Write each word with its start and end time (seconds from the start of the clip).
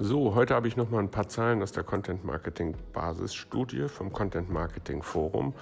So, 0.00 0.34
heute 0.34 0.56
habe 0.56 0.66
ich 0.66 0.76
noch 0.76 0.90
mal 0.90 0.98
ein 0.98 1.10
paar 1.10 1.28
Zahlen 1.28 1.62
aus 1.62 1.70
der 1.70 1.84
Content 1.84 2.24
Marketing 2.24 2.74
Basisstudie 2.92 3.86
vom 3.86 4.12
Content 4.12 4.50
Marketing 4.50 5.04
Forum. 5.04 5.54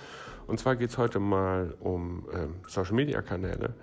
Und 0.47 0.59
zwar 0.59 0.75
geht 0.77 0.89
es 0.89 0.97
heute 0.97 1.19
mal 1.19 1.75
um 1.81 2.27
ähm, 2.33 2.55
Social 2.67 2.95
Media 2.95 3.21
Kanäle. 3.21 3.75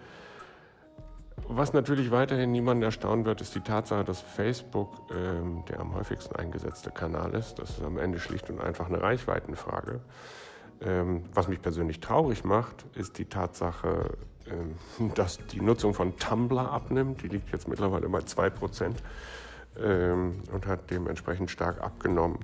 Was 1.47 1.73
natürlich 1.73 2.09
weiterhin 2.09 2.51
niemanden 2.51 2.81
erstaunen 2.81 3.25
wird, 3.25 3.41
ist 3.41 3.53
die 3.53 3.59
Tatsache, 3.59 4.03
dass 4.03 4.21
Facebook 4.21 4.89
ähm, 5.11 5.65
der 5.69 5.81
am 5.81 5.93
häufigsten 5.93 6.35
eingesetzte 6.35 6.89
Kanal 6.89 7.35
ist. 7.35 7.59
Das 7.59 7.69
ist 7.69 7.83
am 7.83 7.99
Ende 7.99 8.17
schlicht 8.17 8.49
und 8.49 8.59
einfach 8.59 8.87
eine 8.87 9.03
Reichweitenfrage. 9.03 9.99
Ähm, 10.81 11.25
was 11.31 11.47
mich 11.47 11.61
persönlich 11.61 11.99
traurig 11.99 12.43
macht, 12.43 12.87
ist 12.95 13.19
die 13.19 13.25
Tatsache, 13.25 14.17
ähm, 14.49 15.11
dass 15.13 15.37
die 15.51 15.61
Nutzung 15.61 15.93
von 15.93 16.17
Tumblr 16.17 16.71
abnimmt. 16.71 17.21
Die 17.21 17.27
liegt 17.27 17.51
jetzt 17.51 17.67
mittlerweile 17.67 18.09
bei 18.09 18.21
2% 18.21 18.95
ähm, 19.77 20.41
und 20.51 20.65
hat 20.67 20.89
dementsprechend 20.91 21.51
stark 21.51 21.81
abgenommen. 21.81 22.39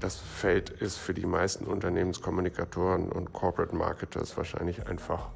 Das 0.00 0.16
Feld 0.16 0.70
ist 0.70 0.98
für 0.98 1.14
die 1.14 1.26
meisten 1.26 1.64
Unternehmenskommunikatoren 1.64 3.10
und 3.10 3.32
Corporate 3.32 3.74
Marketers 3.74 4.36
wahrscheinlich 4.36 4.86
einfach 4.86 5.28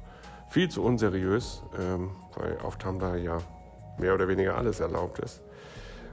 viel 0.49 0.69
zu 0.69 0.83
unseriös, 0.83 1.63
ähm, 1.79 2.11
weil 2.35 2.57
auf 2.59 2.77
Tumblr 2.77 3.15
ja 3.15 3.37
mehr 3.97 4.13
oder 4.13 4.27
weniger 4.27 4.57
alles 4.57 4.79
erlaubt 4.79 5.19
ist. 5.19 5.41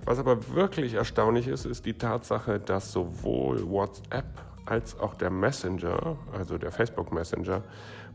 Was 0.05 0.19
aber 0.19 0.55
wirklich 0.55 0.95
erstaunlich 0.95 1.49
ist, 1.49 1.67
ist 1.67 1.85
die 1.85 1.95
Tatsache, 1.95 2.61
dass 2.61 2.93
sowohl 2.93 3.69
WhatsApp 3.69 4.27
als 4.65 4.99
auch 4.99 5.15
der 5.15 5.31
Messenger, 5.31 6.17
also 6.33 6.57
der 6.59 6.71
Facebook 6.71 7.13
Messenger, 7.13 7.63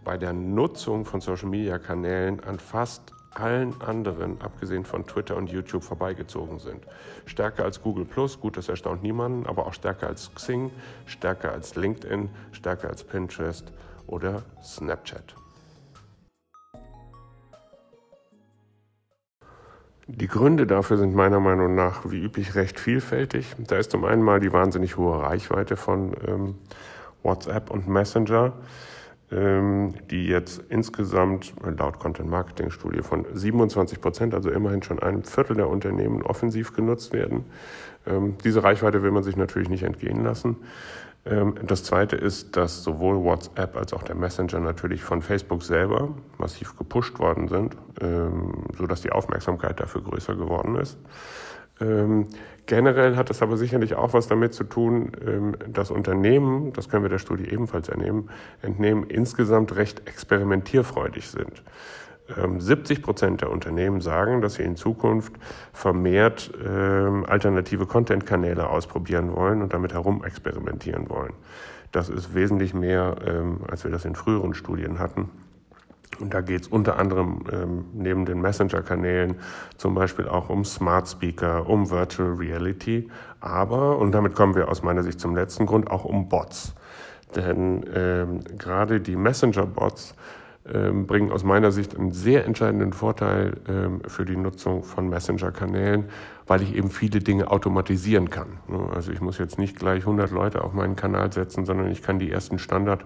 bei 0.04 0.18
der 0.18 0.34
Nutzung 0.34 1.06
von 1.06 1.22
Social-Media-Kanälen 1.22 2.40
an 2.42 2.60
fast 2.60 3.14
allen 3.36 3.82
anderen, 3.82 4.42
abgesehen 4.42 4.86
von 4.86 5.06
Twitter 5.06 5.36
und 5.36 5.52
YouTube, 5.52 5.84
vorbeigezogen 5.84 6.60
sind. 6.60 6.84
Stärker 7.26 7.64
als 7.64 7.82
Google 7.82 8.06
Plus, 8.06 8.40
gut, 8.40 8.58
das 8.58 8.70
erstaunt 8.70 9.04
niemanden, 9.04 9.46
aber 9.46 9.66
auch 9.66 9.74
stärker 9.74 10.08
als 10.08 10.34
Xing, 10.36 10.72
stärker 11.06 11.52
als 11.52 11.76
LinkedIn, 11.76 12.30
stärker 12.52 12.90
als 12.90 13.04
Pinterest 13.04 13.72
oder 14.08 14.44
Snapchat. 14.62 15.36
Die 20.08 20.28
Gründe 20.28 20.68
dafür 20.68 20.98
sind 20.98 21.16
meiner 21.16 21.40
Meinung 21.40 21.76
nach 21.76 22.12
wie 22.12 22.20
üblich 22.20 22.56
recht 22.56 22.78
vielfältig. 22.78 23.56
Da 23.58 23.78
ist 23.78 23.92
zum 23.92 24.04
einen 24.04 24.22
mal 24.22 24.42
die 24.42 24.52
wahnsinnig 24.52 24.98
hohe 24.98 25.22
Reichweite 25.22 25.78
von 25.78 26.14
ähm, 26.28 26.56
WhatsApp 27.24 27.70
und 27.72 27.88
Messenger. 27.88 28.52
Ähm, 29.32 29.96
die 30.12 30.28
jetzt 30.28 30.64
insgesamt 30.70 31.54
laut 31.64 31.98
Content 31.98 32.30
Marketing 32.30 32.70
Studie 32.70 33.02
von 33.02 33.26
27 33.34 34.00
Prozent, 34.00 34.36
also 34.36 34.52
immerhin 34.52 34.84
schon 34.84 35.00
ein 35.00 35.24
Viertel 35.24 35.56
der 35.56 35.70
Unternehmen 35.70 36.22
offensiv 36.22 36.74
genutzt 36.74 37.14
werden. 37.14 37.46
Ähm, 38.06 38.36
diese 38.44 38.64
Reichweite 38.64 39.02
will 39.02 39.12
man 39.12 39.24
sich 39.24 39.36
natürlich 39.36 39.70
nicht 39.70 39.84
entgehen 39.84 40.24
lassen. 40.24 40.58
Ähm, 41.26 41.56
das 41.66 41.84
zweite 41.84 42.16
ist, 42.16 42.58
dass 42.58 42.84
sowohl 42.84 43.24
WhatsApp 43.24 43.76
als 43.76 43.94
auch 43.94 44.04
der 44.04 44.16
Messenger 44.16 44.60
natürlich 44.60 45.02
von 45.02 45.22
Facebook 45.22 45.64
selber 45.64 46.10
massiv 46.38 46.78
gepusht 46.78 47.18
worden 47.18 47.48
sind, 47.48 47.78
sodass 48.78 49.02
die 49.02 49.12
Aufmerksamkeit 49.12 49.80
dafür 49.80 50.02
größer 50.02 50.36
geworden 50.36 50.76
ist. 50.76 50.98
Ähm, 51.82 52.28
generell 52.66 53.16
hat 53.16 53.30
es 53.30 53.42
aber 53.42 53.58
sicherlich 53.58 53.96
auch 53.96 54.14
was 54.14 54.28
damit 54.28 54.54
zu 54.54 54.64
tun, 54.64 55.12
ähm, 55.26 55.56
dass 55.68 55.92
Unternehmen, 55.92 56.74
das 56.74 56.90
können 56.90 57.04
wir 57.04 57.10
der 57.10 57.20
Studie 57.20 57.50
ebenfalls 57.50 57.90
entnehmen, 57.90 58.30
entnehmen 58.62 59.06
insgesamt 59.06 59.76
recht 59.76 60.08
experimentierfreudig 60.08 61.28
sind. 61.30 61.64
70 62.58 62.98
ähm, 62.98 63.04
Prozent 63.04 63.42
der 63.42 63.52
Unternehmen 63.52 64.00
sagen, 64.00 64.42
dass 64.42 64.56
sie 64.56 64.64
in 64.64 64.78
Zukunft 64.78 65.34
vermehrt 65.74 66.52
ähm, 66.66 67.26
alternative 67.28 67.86
Content-Kanäle 67.86 68.70
ausprobieren 68.70 69.36
wollen 69.36 69.62
und 69.62 69.74
damit 69.74 69.94
herum 69.94 70.24
experimentieren 70.24 71.10
wollen. 71.10 71.34
Das 71.92 72.10
ist 72.10 72.34
wesentlich 72.34 72.74
mehr, 72.74 73.16
ähm, 73.26 73.60
als 73.70 73.84
wir 73.84 73.92
das 73.92 74.06
in 74.06 74.16
früheren 74.16 74.54
Studien 74.54 75.00
hatten. 75.00 75.30
Und 76.20 76.34
da 76.34 76.42
geht 76.42 76.62
es 76.62 76.68
unter 76.68 76.98
anderem 77.00 77.44
ähm, 77.52 77.86
neben 77.94 78.26
den 78.26 78.42
Messenger-Kanälen 78.42 79.36
zum 79.78 79.96
Beispiel 79.96 80.28
auch 80.28 80.50
um 80.50 80.66
Smart 80.66 81.08
Speaker, 81.08 81.68
um 81.68 81.90
Virtual 81.90 82.34
Reality, 82.34 83.10
aber, 83.40 83.98
und 83.98 84.12
damit 84.12 84.36
kommen 84.36 84.56
wir 84.56 84.70
aus 84.70 84.84
meiner 84.84 85.04
Sicht 85.04 85.20
zum 85.20 85.36
letzten 85.36 85.66
Grund, 85.66 85.92
auch 85.92 86.06
um 86.06 86.30
Bots. 86.30 86.74
Denn 87.36 87.84
ähm, 87.94 88.40
gerade 88.58 89.02
die 89.02 89.16
Messenger-Bots 89.16 90.16
ähm, 90.72 91.08
bringen 91.08 91.32
aus 91.32 91.44
meiner 91.44 91.72
Sicht 91.72 91.98
einen 91.98 92.14
sehr 92.14 92.46
entscheidenden 92.46 92.94
Vorteil 92.94 93.56
ähm, 93.68 94.02
für 94.08 94.24
die 94.24 94.38
Nutzung 94.38 94.84
von 94.84 95.10
Messenger-Kanälen, 95.10 96.06
weil 96.48 96.62
ich 96.62 96.74
eben 96.74 96.90
viele 96.90 97.20
Dinge 97.20 97.52
automatisieren 97.52 98.30
kann. 98.30 98.60
Also 98.94 99.12
ich 99.12 99.20
muss 99.20 99.38
jetzt 99.40 99.58
nicht 99.60 99.78
gleich 99.78 100.04
100 100.04 100.32
Leute 100.32 100.64
auf 100.64 100.74
meinen 100.74 100.96
Kanal 100.96 101.34
setzen, 101.34 101.66
sondern 101.66 101.92
ich 101.92 102.02
kann 102.02 102.18
die 102.18 102.32
ersten 102.32 102.60
Standard 102.60 103.04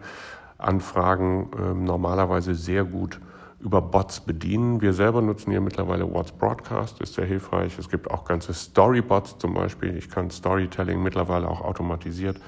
Anfragen 0.58 1.50
äh, 1.54 1.74
normalerweise 1.74 2.56
sehr 2.56 2.84
gut 2.84 3.20
über 3.60 3.82
Bots 3.82 4.20
bedienen. 4.20 4.82
Wir 4.82 4.94
selber 4.94 5.22
nutzen 5.22 5.52
hier 5.52 5.62
mittlerweile 5.62 6.12
What's 6.12 6.32
Broadcast, 6.32 7.02
ist 7.02 7.16
sehr 7.16 7.26
hilfreich. 7.26 7.78
Es 7.80 7.90
gibt 7.90 8.10
auch 8.12 8.26
ganze 8.26 8.54
Storybots 8.54 9.38
zum 9.40 9.54
Beispiel. 9.54 9.98
Ich 9.98 10.10
kann 10.10 10.30
Storytelling 10.30 11.02
mittlerweile 11.02 11.48
auch 11.50 11.62
automatisiert 11.62 12.40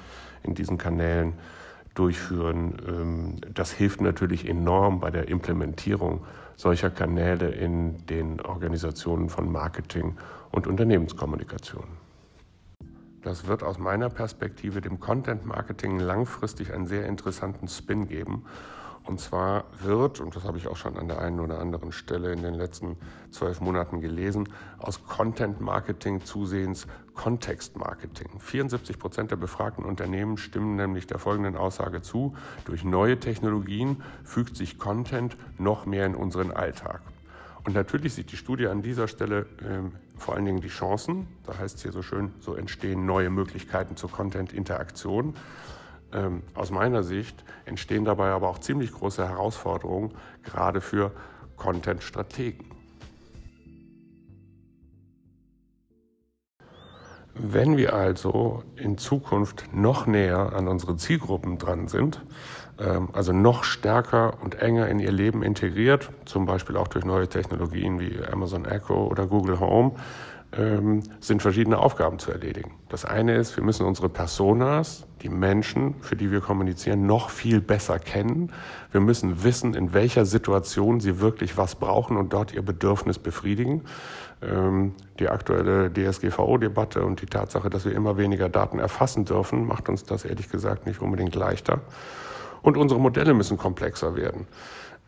in 0.42 0.54
diesen 0.54 0.78
Kanälen 0.78 1.34
durchführen. 1.94 2.76
Ähm, 2.86 3.36
das 3.52 3.72
hilft 3.72 4.00
natürlich 4.00 4.48
enorm 4.48 5.00
bei 5.00 5.10
der 5.10 5.28
Implementierung 5.28 6.20
solcher 6.56 6.90
Kanäle 6.90 7.48
in 7.48 8.06
den 8.06 8.40
Organisationen 8.40 9.30
von 9.30 9.50
Marketing 9.50 10.16
und 10.52 10.66
Unternehmenskommunikation. 10.66 11.99
Das 13.22 13.46
wird 13.46 13.62
aus 13.62 13.78
meiner 13.78 14.08
Perspektive 14.08 14.80
dem 14.80 14.98
Content 14.98 15.44
Marketing 15.44 15.98
langfristig 15.98 16.72
einen 16.72 16.86
sehr 16.86 17.06
interessanten 17.06 17.68
Spin 17.68 18.08
geben. 18.08 18.44
Und 19.04 19.20
zwar 19.20 19.64
wird, 19.82 20.20
und 20.20 20.36
das 20.36 20.44
habe 20.44 20.58
ich 20.58 20.68
auch 20.68 20.76
schon 20.76 20.96
an 20.96 21.08
der 21.08 21.20
einen 21.20 21.40
oder 21.40 21.58
anderen 21.58 21.90
Stelle 21.90 22.32
in 22.32 22.42
den 22.42 22.54
letzten 22.54 22.96
zwölf 23.30 23.60
Monaten 23.60 24.00
gelesen, 24.00 24.48
aus 24.78 25.04
Content 25.04 25.60
Marketing 25.60 26.24
zusehends 26.24 26.86
Kontext 27.14 27.76
Marketing. 27.76 28.28
74 28.38 28.98
Prozent 28.98 29.30
der 29.30 29.36
befragten 29.36 29.84
Unternehmen 29.84 30.36
stimmen 30.36 30.76
nämlich 30.76 31.06
der 31.06 31.18
folgenden 31.18 31.56
Aussage 31.56 32.02
zu. 32.02 32.34
Durch 32.64 32.84
neue 32.84 33.18
Technologien 33.18 34.02
fügt 34.22 34.56
sich 34.56 34.78
Content 34.78 35.36
noch 35.58 35.86
mehr 35.86 36.06
in 36.06 36.14
unseren 36.14 36.52
Alltag. 36.52 37.02
Und 37.70 37.76
natürlich 37.76 38.14
sieht 38.14 38.32
die 38.32 38.36
Studie 38.36 38.66
an 38.66 38.82
dieser 38.82 39.06
Stelle 39.06 39.46
ähm, 39.64 39.92
vor 40.18 40.34
allen 40.34 40.44
Dingen 40.44 40.60
die 40.60 40.66
Chancen. 40.66 41.28
Da 41.46 41.56
heißt 41.56 41.76
es 41.76 41.82
hier 41.84 41.92
so 41.92 42.02
schön, 42.02 42.32
so 42.40 42.56
entstehen 42.56 43.06
neue 43.06 43.30
Möglichkeiten 43.30 43.94
zur 43.94 44.10
Content-Interaktion. 44.10 45.36
Ähm, 46.12 46.42
aus 46.54 46.72
meiner 46.72 47.04
Sicht 47.04 47.44
entstehen 47.66 48.04
dabei 48.04 48.30
aber 48.30 48.48
auch 48.48 48.58
ziemlich 48.58 48.90
große 48.90 49.24
Herausforderungen, 49.24 50.10
gerade 50.42 50.80
für 50.80 51.12
Content-Strategen. 51.58 52.79
Wenn 57.42 57.78
wir 57.78 57.94
also 57.94 58.62
in 58.76 58.98
Zukunft 58.98 59.64
noch 59.72 60.06
näher 60.06 60.52
an 60.54 60.68
unsere 60.68 60.96
Zielgruppen 60.96 61.56
dran 61.56 61.88
sind, 61.88 62.20
ähm, 62.78 63.08
also 63.14 63.32
noch 63.32 63.64
stärker 63.64 64.34
und 64.42 64.60
enger 64.60 64.88
in 64.88 64.98
ihr 64.98 65.10
Leben 65.10 65.42
integriert, 65.42 66.10
zum 66.26 66.44
Beispiel 66.44 66.76
auch 66.76 66.88
durch 66.88 67.06
neue 67.06 67.28
Technologien 67.28 67.98
wie 67.98 68.18
Amazon 68.30 68.66
Echo 68.66 69.06
oder 69.06 69.26
Google 69.26 69.58
Home, 69.58 69.92
ähm, 70.52 71.02
sind 71.20 71.42
verschiedene 71.42 71.78
Aufgaben 71.78 72.18
zu 72.18 72.32
erledigen. 72.32 72.72
Das 72.88 73.04
eine 73.04 73.36
ist, 73.36 73.56
wir 73.56 73.62
müssen 73.62 73.86
unsere 73.86 74.08
Personas, 74.08 75.06
die 75.22 75.28
Menschen, 75.28 75.94
für 76.00 76.16
die 76.16 76.32
wir 76.32 76.40
kommunizieren, 76.40 77.06
noch 77.06 77.30
viel 77.30 77.60
besser 77.60 77.98
kennen. 77.98 78.52
Wir 78.90 79.00
müssen 79.00 79.44
wissen, 79.44 79.74
in 79.74 79.92
welcher 79.92 80.24
Situation 80.24 80.98
sie 81.00 81.20
wirklich 81.20 81.56
was 81.56 81.76
brauchen 81.76 82.16
und 82.16 82.32
dort 82.32 82.52
ihr 82.52 82.62
Bedürfnis 82.62 83.18
befriedigen. 83.18 83.82
Ähm, 84.42 84.94
die 85.18 85.28
aktuelle 85.28 85.92
DSGVO-Debatte 85.92 87.04
und 87.04 87.20
die 87.20 87.26
Tatsache, 87.26 87.70
dass 87.70 87.84
wir 87.84 87.92
immer 87.92 88.16
weniger 88.16 88.48
Daten 88.48 88.78
erfassen 88.78 89.24
dürfen, 89.24 89.66
macht 89.66 89.88
uns 89.88 90.04
das 90.04 90.24
ehrlich 90.24 90.50
gesagt 90.50 90.86
nicht 90.86 91.00
unbedingt 91.00 91.34
leichter. 91.34 91.80
Und 92.62 92.76
unsere 92.76 93.00
Modelle 93.00 93.34
müssen 93.34 93.56
komplexer 93.56 94.16
werden. 94.16 94.46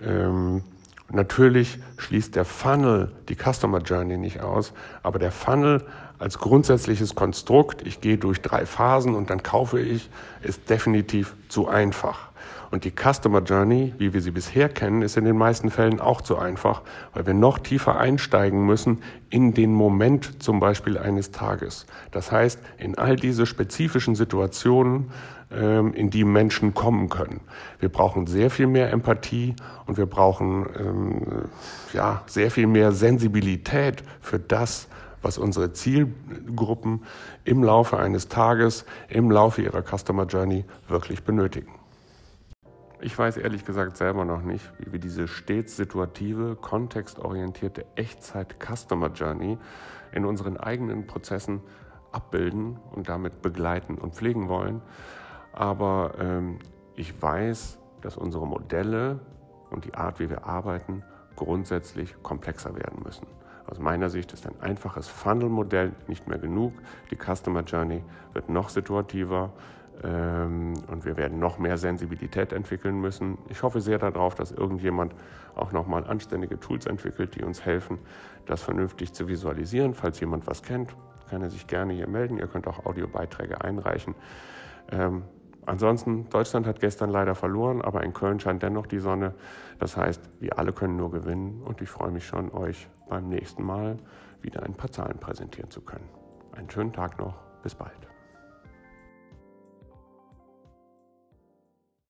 Ähm, 0.00 0.62
Natürlich 1.10 1.78
schließt 1.98 2.36
der 2.36 2.44
Funnel 2.44 3.12
die 3.28 3.36
Customer 3.36 3.78
Journey 3.78 4.16
nicht 4.16 4.40
aus, 4.40 4.72
aber 5.02 5.18
der 5.18 5.32
Funnel 5.32 5.84
als 6.22 6.38
grundsätzliches 6.38 7.14
Konstrukt, 7.14 7.86
ich 7.86 8.00
gehe 8.00 8.16
durch 8.16 8.40
drei 8.40 8.64
Phasen 8.64 9.14
und 9.14 9.28
dann 9.28 9.42
kaufe 9.42 9.80
ich, 9.80 10.08
ist 10.42 10.70
definitiv 10.70 11.34
zu 11.48 11.66
einfach. 11.66 12.30
Und 12.70 12.84
die 12.84 12.92
Customer 12.92 13.42
Journey, 13.42 13.92
wie 13.98 14.14
wir 14.14 14.22
sie 14.22 14.30
bisher 14.30 14.68
kennen, 14.68 15.02
ist 15.02 15.16
in 15.16 15.24
den 15.24 15.36
meisten 15.36 15.70
Fällen 15.70 16.00
auch 16.00 16.22
zu 16.22 16.38
einfach, 16.38 16.82
weil 17.12 17.26
wir 17.26 17.34
noch 17.34 17.58
tiefer 17.58 17.98
einsteigen 17.98 18.64
müssen 18.64 19.02
in 19.28 19.52
den 19.52 19.74
Moment 19.74 20.42
zum 20.42 20.60
Beispiel 20.60 20.96
eines 20.96 21.32
Tages. 21.32 21.86
Das 22.12 22.32
heißt, 22.32 22.60
in 22.78 22.96
all 22.96 23.16
diese 23.16 23.44
spezifischen 23.44 24.14
Situationen, 24.14 25.10
ähm, 25.50 25.92
in 25.92 26.08
die 26.08 26.24
Menschen 26.24 26.72
kommen 26.72 27.10
können. 27.10 27.40
Wir 27.78 27.90
brauchen 27.90 28.26
sehr 28.26 28.48
viel 28.48 28.68
mehr 28.68 28.90
Empathie 28.90 29.54
und 29.86 29.98
wir 29.98 30.06
brauchen 30.06 30.66
ähm, 30.78 31.22
ja, 31.92 32.22
sehr 32.26 32.50
viel 32.50 32.68
mehr 32.68 32.92
Sensibilität 32.92 34.02
für 34.20 34.38
das, 34.38 34.88
was 35.22 35.38
unsere 35.38 35.72
Zielgruppen 35.72 37.04
im 37.44 37.62
Laufe 37.62 37.96
eines 37.98 38.28
Tages, 38.28 38.84
im 39.08 39.30
Laufe 39.30 39.62
ihrer 39.62 39.82
Customer 39.82 40.26
Journey 40.26 40.64
wirklich 40.88 41.24
benötigen. 41.24 41.72
Ich 43.00 43.18
weiß 43.18 43.36
ehrlich 43.36 43.64
gesagt 43.64 43.96
selber 43.96 44.24
noch 44.24 44.42
nicht, 44.42 44.64
wie 44.78 44.92
wir 44.92 45.00
diese 45.00 45.26
stets 45.26 45.76
situative, 45.76 46.54
kontextorientierte 46.54 47.84
Echtzeit-Customer 47.96 49.08
Journey 49.08 49.58
in 50.12 50.24
unseren 50.24 50.56
eigenen 50.56 51.06
Prozessen 51.06 51.62
abbilden 52.12 52.78
und 52.92 53.08
damit 53.08 53.42
begleiten 53.42 53.96
und 53.96 54.14
pflegen 54.14 54.48
wollen. 54.48 54.82
Aber 55.52 56.14
ähm, 56.20 56.58
ich 56.94 57.20
weiß, 57.20 57.78
dass 58.02 58.16
unsere 58.16 58.46
Modelle 58.46 59.18
und 59.70 59.84
die 59.84 59.94
Art, 59.94 60.20
wie 60.20 60.30
wir 60.30 60.46
arbeiten, 60.46 61.02
grundsätzlich 61.34 62.22
komplexer 62.22 62.76
werden 62.76 63.02
müssen. 63.04 63.26
Aus 63.72 63.78
meiner 63.78 64.10
Sicht 64.10 64.34
ist 64.34 64.46
ein 64.46 64.60
einfaches 64.60 65.08
Funnel-Modell 65.08 65.92
nicht 66.06 66.28
mehr 66.28 66.36
genug. 66.36 66.74
Die 67.10 67.16
Customer 67.16 67.62
Journey 67.62 68.02
wird 68.34 68.50
noch 68.50 68.68
situativer 68.68 69.50
ähm, 70.04 70.74
und 70.88 71.06
wir 71.06 71.16
werden 71.16 71.38
noch 71.38 71.58
mehr 71.58 71.78
Sensibilität 71.78 72.52
entwickeln 72.52 73.00
müssen. 73.00 73.38
Ich 73.48 73.62
hoffe 73.62 73.80
sehr 73.80 73.96
darauf, 73.96 74.34
dass 74.34 74.52
irgendjemand 74.52 75.14
auch 75.54 75.72
nochmal 75.72 76.04
anständige 76.04 76.60
Tools 76.60 76.84
entwickelt, 76.84 77.34
die 77.34 77.44
uns 77.44 77.64
helfen, 77.64 77.98
das 78.44 78.62
vernünftig 78.62 79.14
zu 79.14 79.26
visualisieren. 79.26 79.94
Falls 79.94 80.20
jemand 80.20 80.46
was 80.46 80.62
kennt, 80.62 80.94
kann 81.30 81.40
er 81.40 81.48
sich 81.48 81.66
gerne 81.66 81.94
hier 81.94 82.08
melden. 82.08 82.36
Ihr 82.36 82.48
könnt 82.48 82.66
auch 82.66 82.84
Audiobeiträge 82.84 83.62
einreichen. 83.62 84.14
Ähm, 84.90 85.22
ansonsten, 85.66 86.28
Deutschland 86.30 86.66
hat 86.66 86.80
gestern 86.80 87.10
leider 87.10 87.34
verloren, 87.34 87.82
aber 87.82 88.02
in 88.02 88.12
Köln 88.12 88.40
scheint 88.40 88.62
dennoch 88.62 88.86
die 88.86 88.98
Sonne. 88.98 89.34
Das 89.78 89.96
heißt, 89.96 90.20
wir 90.40 90.58
alle 90.58 90.72
können 90.72 90.96
nur 90.96 91.10
gewinnen 91.10 91.62
und 91.62 91.80
ich 91.80 91.88
freue 91.88 92.10
mich 92.10 92.26
schon, 92.26 92.52
euch 92.52 92.88
beim 93.08 93.28
nächsten 93.28 93.62
Mal 93.62 93.96
wieder 94.40 94.62
ein 94.62 94.74
paar 94.74 94.90
Zahlen 94.90 95.18
präsentieren 95.18 95.70
zu 95.70 95.80
können. 95.80 96.08
Einen 96.52 96.70
schönen 96.70 96.92
Tag 96.92 97.18
noch, 97.18 97.34
bis 97.62 97.74
bald. 97.74 98.11